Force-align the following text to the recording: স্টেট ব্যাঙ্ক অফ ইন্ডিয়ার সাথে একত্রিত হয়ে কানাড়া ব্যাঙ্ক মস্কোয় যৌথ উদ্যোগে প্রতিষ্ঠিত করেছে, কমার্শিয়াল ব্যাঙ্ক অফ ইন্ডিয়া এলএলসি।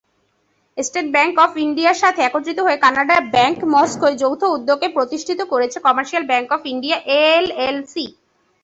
স্টেট 0.77 1.07
ব্যাঙ্ক 1.15 1.35
অফ 1.45 1.51
ইন্ডিয়ার 1.65 2.01
সাথে 2.03 2.19
একত্রিত 2.23 2.59
হয়ে 2.65 2.81
কানাড়া 2.83 3.17
ব্যাঙ্ক 3.35 3.57
মস্কোয় 3.73 4.15
যৌথ 4.21 4.41
উদ্যোগে 4.55 4.87
প্রতিষ্ঠিত 4.97 5.39
করেছে, 5.51 5.77
কমার্শিয়াল 5.87 6.23
ব্যাঙ্ক 6.31 6.49
অফ 6.55 6.61
ইন্ডিয়া 6.73 6.97
এলএলসি। 7.25 8.05